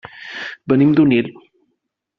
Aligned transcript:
Venim 0.73 0.95
d'Onil. 1.01 1.31